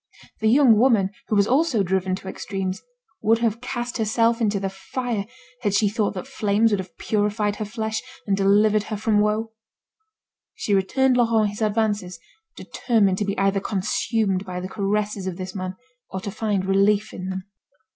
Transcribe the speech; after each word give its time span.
The 0.39 0.47
young 0.49 0.79
woman, 0.79 1.11
who 1.27 1.35
was 1.35 1.45
also 1.45 1.83
driven 1.83 2.15
to 2.15 2.27
extremes, 2.27 2.81
would 3.21 3.37
have 3.37 3.61
cast 3.61 3.99
herself 3.99 4.41
into 4.41 4.59
the 4.59 4.67
fire 4.71 5.27
had 5.61 5.75
she 5.75 5.87
thought 5.89 6.15
that 6.15 6.25
flames 6.25 6.71
would 6.71 6.79
have 6.79 6.97
purified 6.97 7.57
her 7.57 7.65
flesh, 7.65 8.01
and 8.25 8.35
delivered 8.35 8.85
her 8.85 8.97
from 8.97 9.17
her 9.17 9.21
woe. 9.21 9.51
She 10.55 10.73
returned 10.73 11.17
Laurent 11.17 11.51
his 11.51 11.61
advances, 11.61 12.17
determined 12.55 13.19
to 13.19 13.25
be 13.25 13.37
either 13.37 13.59
consumed 13.59 14.43
by 14.43 14.59
the 14.59 14.67
caresses 14.67 15.27
of 15.27 15.37
this 15.37 15.53
man, 15.53 15.75
or 16.09 16.19
to 16.21 16.31
find 16.31 16.65
relief 16.65 17.13
in 17.13 17.29
them. 17.29 17.43